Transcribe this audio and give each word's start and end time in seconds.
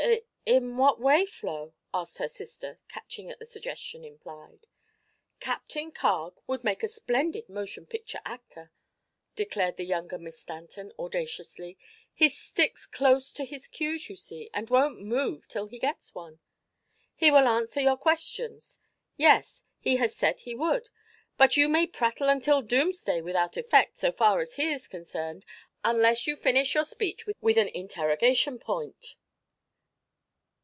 "I 0.43 0.55
in 0.57 0.75
what 0.75 0.99
way, 0.99 1.25
Flo?" 1.25 1.75
asked 1.93 2.17
her 2.17 2.27
sister, 2.27 2.77
catching 2.89 3.29
at 3.29 3.39
the 3.39 3.45
suggestion 3.45 4.03
implied. 4.03 4.67
"Captain 5.39 5.91
Carg 5.91 6.39
would 6.45 6.63
make 6.63 6.83
a 6.83 6.89
splendid 6.89 7.47
motion 7.47 7.85
picture 7.85 8.19
actor," 8.25 8.71
declared 9.35 9.77
the 9.77 9.85
younger 9.85 10.17
Miss 10.17 10.39
Stanton, 10.39 10.91
audaciously. 10.99 11.77
"He 12.13 12.27
sticks 12.27 12.85
close 12.85 13.31
to 13.33 13.45
his 13.45 13.67
cues, 13.67 14.09
you 14.09 14.17
see, 14.17 14.49
and 14.53 14.69
won't 14.69 14.99
move 14.99 15.47
till 15.47 15.67
he 15.67 15.79
gets 15.79 16.13
one. 16.15 16.39
He 17.15 17.31
will 17.31 17.47
answer 17.47 17.79
your 17.79 17.95
questions; 17.97 18.79
yes, 19.15 19.63
he 19.79 19.97
has 19.97 20.13
said 20.13 20.41
he 20.41 20.53
would; 20.55 20.89
but 21.37 21.55
you 21.55 21.69
may 21.69 21.87
prattle 21.87 22.27
until 22.27 22.61
doomsday 22.61 23.21
without 23.21 23.55
effect, 23.57 23.95
so 23.95 24.11
far 24.11 24.41
as 24.41 24.55
he 24.55 24.71
is 24.73 24.87
concerned, 24.89 25.45
unless 25.85 26.27
you 26.27 26.35
finish 26.35 26.73
your 26.75 26.83
speech 26.85 27.25
with 27.39 27.57
an 27.57 27.69
interrogation 27.69 28.59
point." 28.59 29.15